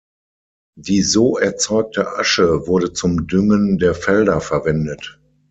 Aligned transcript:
Die 0.79 1.03
so 1.03 1.37
erzeugte 1.37 2.17
Asche 2.17 2.65
wurde 2.65 2.91
zum 2.91 3.27
Düngen 3.27 3.77
der 3.77 3.93
Felder 3.93 4.41
verwendet. 4.41 5.19